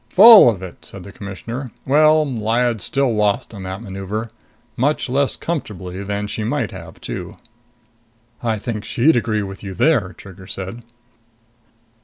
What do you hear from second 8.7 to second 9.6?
she'd agree